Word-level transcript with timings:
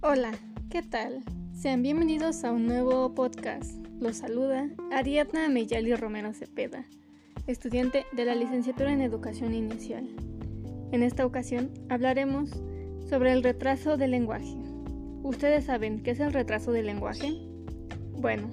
Hola, 0.00 0.30
¿qué 0.70 0.80
tal? 0.82 1.24
Sean 1.52 1.82
bienvenidos 1.82 2.44
a 2.44 2.52
un 2.52 2.68
nuevo 2.68 3.16
podcast. 3.16 3.84
Los 3.98 4.18
saluda 4.18 4.68
Ariadna 4.92 5.48
Meyali 5.48 5.92
Romero 5.96 6.32
Cepeda, 6.32 6.84
estudiante 7.48 8.06
de 8.12 8.24
la 8.24 8.36
licenciatura 8.36 8.92
en 8.92 9.00
Educación 9.00 9.54
Inicial. 9.54 10.08
En 10.92 11.02
esta 11.02 11.26
ocasión 11.26 11.72
hablaremos 11.88 12.50
sobre 13.10 13.32
el 13.32 13.42
retraso 13.42 13.96
del 13.96 14.12
lenguaje. 14.12 14.54
¿Ustedes 15.24 15.64
saben 15.64 16.04
qué 16.04 16.12
es 16.12 16.20
el 16.20 16.32
retraso 16.32 16.70
del 16.70 16.86
lenguaje? 16.86 17.32
Bueno, 18.12 18.50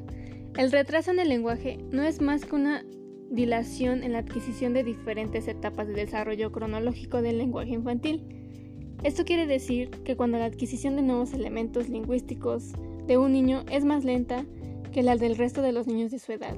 el 0.58 0.72
retraso 0.72 1.12
en 1.12 1.20
el 1.20 1.30
lenguaje 1.30 1.78
no 1.92 2.02
es 2.02 2.22
más 2.22 2.44
que 2.44 2.56
una 2.56 2.84
dilación 3.30 4.02
en 4.02 4.14
la 4.14 4.20
adquisición 4.20 4.74
de 4.74 4.84
diferentes 4.84 5.48
etapas 5.48 5.88
de 5.88 5.94
desarrollo 5.94 6.52
cronológico 6.52 7.22
del 7.22 7.38
lenguaje 7.38 7.74
infantil. 7.74 8.35
Esto 9.06 9.24
quiere 9.24 9.46
decir 9.46 9.92
que 10.04 10.16
cuando 10.16 10.40
la 10.40 10.46
adquisición 10.46 10.96
de 10.96 11.04
nuevos 11.04 11.32
elementos 11.34 11.90
lingüísticos 11.90 12.72
de 13.06 13.20
un 13.20 13.34
niño 13.34 13.64
es 13.70 13.86
más 13.86 14.04
lenta 14.04 14.48
que 14.92 15.04
la 15.04 15.16
del 15.16 15.38
resto 15.38 15.62
de 15.62 15.72
los 15.72 15.86
niños 15.86 16.10
de 16.10 16.18
su 16.18 16.32
edad. 16.32 16.58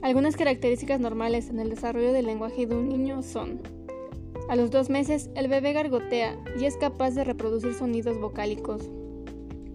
Algunas 0.00 0.34
características 0.34 0.98
normales 0.98 1.50
en 1.50 1.60
el 1.60 1.68
desarrollo 1.68 2.14
del 2.14 2.24
lenguaje 2.24 2.66
de 2.66 2.74
un 2.74 2.88
niño 2.88 3.22
son 3.22 3.60
a 4.48 4.56
los 4.56 4.70
dos 4.70 4.88
meses 4.88 5.28
el 5.34 5.48
bebé 5.48 5.74
gargotea 5.74 6.42
y 6.58 6.64
es 6.64 6.78
capaz 6.78 7.10
de 7.10 7.22
reproducir 7.22 7.74
sonidos 7.74 8.18
vocálicos. 8.18 8.88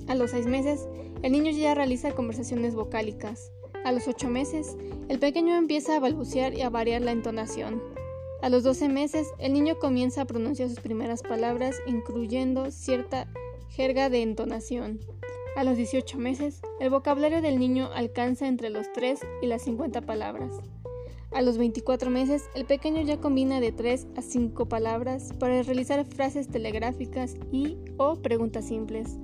A 0.07 0.15
los 0.15 0.31
seis 0.31 0.47
meses 0.47 0.87
el 1.21 1.31
niño 1.31 1.51
ya 1.51 1.75
realiza 1.75 2.15
conversaciones 2.15 2.73
vocálicas. 2.73 3.51
A 3.85 3.91
los 3.91 4.07
8 4.07 4.29
meses, 4.29 4.75
el 5.09 5.19
pequeño 5.19 5.55
empieza 5.55 5.95
a 5.95 5.99
balbucear 5.99 6.55
y 6.55 6.61
a 6.61 6.69
variar 6.71 7.03
la 7.03 7.11
entonación. 7.11 7.81
A 8.41 8.49
los 8.49 8.63
12 8.63 8.87
meses, 8.89 9.27
el 9.39 9.53
niño 9.53 9.79
comienza 9.79 10.21
a 10.21 10.25
pronunciar 10.25 10.69
sus 10.69 10.79
primeras 10.79 11.23
palabras, 11.23 11.75
incluyendo 11.87 12.69
cierta 12.69 13.27
jerga 13.69 14.09
de 14.09 14.21
entonación. 14.21 14.99
A 15.55 15.63
los 15.63 15.75
18 15.75 16.19
meses, 16.19 16.61
el 16.79 16.91
vocabulario 16.91 17.41
del 17.41 17.57
niño 17.57 17.89
alcanza 17.93 18.47
entre 18.47 18.69
los 18.69 18.91
3 18.93 19.19
y 19.41 19.47
las 19.47 19.63
50 19.63 20.01
palabras. 20.01 20.51
A 21.31 21.41
los 21.41 21.57
24 21.57 22.11
meses, 22.11 22.43
el 22.53 22.65
pequeño 22.65 23.01
ya 23.01 23.19
combina 23.19 23.59
de 23.59 23.71
3 23.71 24.07
a 24.15 24.21
5 24.21 24.67
palabras 24.67 25.33
para 25.39 25.63
realizar 25.63 26.05
frases 26.05 26.47
telegráficas 26.47 27.35
y 27.51 27.77
o 27.97 28.15
preguntas 28.15 28.67
simples. 28.67 29.17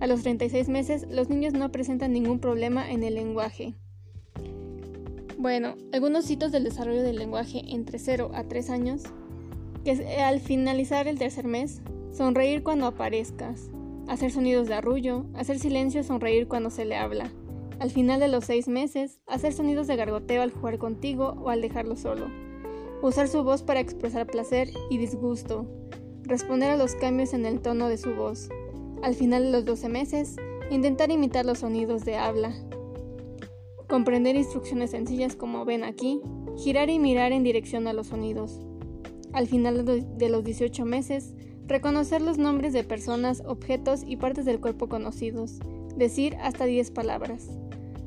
A 0.00 0.06
los 0.06 0.22
36 0.22 0.68
meses, 0.68 1.06
los 1.10 1.30
niños 1.30 1.54
no 1.54 1.72
presentan 1.72 2.12
ningún 2.12 2.38
problema 2.38 2.90
en 2.90 3.02
el 3.02 3.14
lenguaje. 3.14 3.74
Bueno, 5.42 5.74
algunos 5.92 6.30
hitos 6.30 6.52
del 6.52 6.62
desarrollo 6.62 7.02
del 7.02 7.16
lenguaje 7.16 7.64
entre 7.66 7.98
0 7.98 8.30
a 8.32 8.44
3 8.44 8.70
años, 8.70 9.02
que 9.84 10.20
al 10.22 10.38
finalizar 10.38 11.08
el 11.08 11.18
tercer 11.18 11.48
mes, 11.48 11.82
sonreír 12.12 12.62
cuando 12.62 12.86
aparezcas, 12.86 13.68
hacer 14.06 14.30
sonidos 14.30 14.68
de 14.68 14.74
arrullo, 14.74 15.24
hacer 15.34 15.58
silencio, 15.58 16.04
sonreír 16.04 16.46
cuando 16.46 16.70
se 16.70 16.84
le 16.84 16.94
habla. 16.94 17.32
Al 17.80 17.90
final 17.90 18.20
de 18.20 18.28
los 18.28 18.44
6 18.44 18.68
meses, 18.68 19.18
hacer 19.26 19.52
sonidos 19.52 19.88
de 19.88 19.96
gargoteo 19.96 20.42
al 20.42 20.52
jugar 20.52 20.78
contigo 20.78 21.34
o 21.42 21.50
al 21.50 21.60
dejarlo 21.60 21.96
solo. 21.96 22.30
Usar 23.02 23.26
su 23.26 23.42
voz 23.42 23.64
para 23.64 23.80
expresar 23.80 24.28
placer 24.28 24.68
y 24.90 24.98
disgusto. 24.98 25.66
Responder 26.22 26.70
a 26.70 26.76
los 26.76 26.94
cambios 26.94 27.34
en 27.34 27.46
el 27.46 27.60
tono 27.60 27.88
de 27.88 27.98
su 27.98 28.14
voz. 28.14 28.48
Al 29.02 29.16
final 29.16 29.42
de 29.42 29.50
los 29.50 29.64
12 29.64 29.88
meses, 29.88 30.36
intentar 30.70 31.10
imitar 31.10 31.44
los 31.44 31.58
sonidos 31.58 32.04
de 32.04 32.14
habla. 32.14 32.54
Comprender 33.92 34.36
instrucciones 34.36 34.92
sencillas 34.92 35.36
como 35.36 35.66
ven 35.66 35.84
aquí, 35.84 36.18
girar 36.56 36.88
y 36.88 36.98
mirar 36.98 37.30
en 37.32 37.42
dirección 37.42 37.86
a 37.86 37.92
los 37.92 38.06
sonidos. 38.06 38.58
Al 39.34 39.46
final 39.46 39.84
de 39.84 40.28
los 40.30 40.44
18 40.44 40.86
meses, 40.86 41.34
reconocer 41.66 42.22
los 42.22 42.38
nombres 42.38 42.72
de 42.72 42.84
personas, 42.84 43.42
objetos 43.44 44.00
y 44.06 44.16
partes 44.16 44.46
del 44.46 44.60
cuerpo 44.60 44.88
conocidos, 44.88 45.58
decir 45.94 46.36
hasta 46.40 46.64
10 46.64 46.90
palabras. 46.92 47.50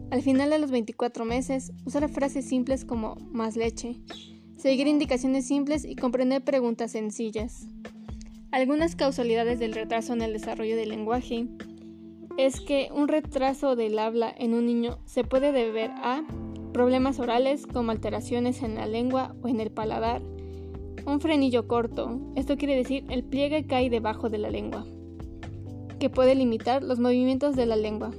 Al 0.09 0.23
final 0.23 0.49
de 0.49 0.57
los 0.57 0.71
24 0.71 1.23
meses, 1.23 1.71
usar 1.85 2.09
frases 2.09 2.45
simples 2.45 2.83
como 2.83 3.17
más 3.29 3.55
leche, 3.55 4.01
seguir 4.57 4.87
indicaciones 4.87 5.45
simples 5.45 5.85
y 5.85 5.95
comprender 5.95 6.43
preguntas 6.43 6.93
sencillas. 6.93 7.67
Algunas 8.49 8.95
causalidades 8.95 9.59
del 9.59 9.73
retraso 9.73 10.13
en 10.13 10.23
el 10.23 10.33
desarrollo 10.33 10.77
del 10.77 10.89
lenguaje 10.89 11.47
es 12.37 12.59
que 12.59 12.89
un 12.93 13.07
retraso 13.07 13.75
del 13.75 13.97
habla 13.97 14.33
en 14.37 14.53
un 14.53 14.65
niño 14.65 14.99
se 15.05 15.23
puede 15.23 15.51
deber 15.51 15.91
a 15.91 16.23
problemas 16.73 17.19
orales 17.19 17.65
como 17.67 17.91
alteraciones 17.91 18.61
en 18.61 18.75
la 18.75 18.85
lengua 18.85 19.35
o 19.41 19.47
en 19.47 19.61
el 19.61 19.71
paladar, 19.71 20.21
un 21.05 21.21
frenillo 21.21 21.67
corto, 21.67 22.19
esto 22.35 22.57
quiere 22.57 22.75
decir 22.75 23.05
el 23.09 23.23
pliegue 23.23 23.67
cae 23.67 23.89
debajo 23.89 24.29
de 24.29 24.39
la 24.39 24.49
lengua, 24.49 24.85
que 25.99 26.09
puede 26.09 26.35
limitar 26.35 26.83
los 26.83 26.99
movimientos 26.99 27.55
de 27.55 27.65
la 27.65 27.75
lengua. 27.75 28.11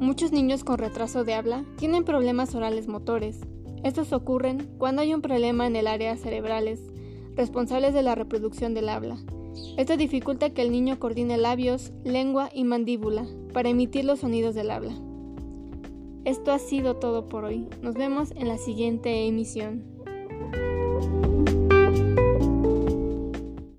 Muchos 0.00 0.32
niños 0.32 0.64
con 0.64 0.78
retraso 0.78 1.24
de 1.24 1.34
habla 1.34 1.64
tienen 1.78 2.04
problemas 2.04 2.54
orales 2.54 2.88
motores. 2.88 3.40
Estos 3.84 4.12
ocurren 4.12 4.68
cuando 4.76 5.02
hay 5.02 5.14
un 5.14 5.22
problema 5.22 5.66
en 5.66 5.76
el 5.76 5.86
área 5.86 6.16
cerebrales 6.16 6.80
responsables 7.36 7.94
de 7.94 8.02
la 8.02 8.14
reproducción 8.14 8.74
del 8.74 8.88
habla. 8.88 9.18
Esto 9.76 9.96
dificulta 9.96 10.50
que 10.50 10.62
el 10.62 10.72
niño 10.72 10.98
coordine 10.98 11.36
labios, 11.36 11.92
lengua 12.04 12.50
y 12.52 12.64
mandíbula 12.64 13.26
para 13.52 13.68
emitir 13.68 14.04
los 14.04 14.20
sonidos 14.20 14.54
del 14.54 14.70
habla. 14.70 14.94
Esto 16.24 16.52
ha 16.52 16.58
sido 16.58 16.96
todo 16.96 17.28
por 17.28 17.44
hoy. 17.44 17.68
Nos 17.82 17.94
vemos 17.94 18.30
en 18.32 18.48
la 18.48 18.56
siguiente 18.56 19.26
emisión. 19.26 19.84